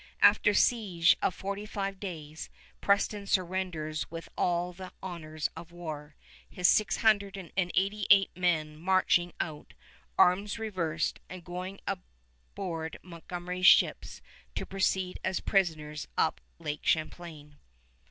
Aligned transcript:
After 0.23 0.55
siege 0.55 1.15
of 1.21 1.35
forty 1.35 1.63
five 1.67 1.99
days, 1.99 2.49
Preston 2.81 3.27
surrenders 3.27 4.09
with 4.09 4.29
all 4.35 4.73
the 4.73 4.91
honors 5.03 5.51
of 5.55 5.71
war, 5.71 6.15
his 6.49 6.67
six 6.67 6.97
hundred 6.97 7.37
and 7.37 7.51
eighty 7.55 8.07
eight 8.09 8.31
men 8.35 8.75
marching 8.77 9.31
out, 9.39 9.75
arms 10.17 10.57
reversed, 10.57 11.19
and 11.29 11.43
going 11.43 11.79
aboard 11.85 12.97
Montgomery's 13.03 13.67
ships 13.67 14.23
to 14.55 14.65
proceed 14.65 15.19
as 15.23 15.39
prisoners 15.39 16.07
up 16.17 16.41
Lake 16.57 16.83
Champlain. 16.83 17.57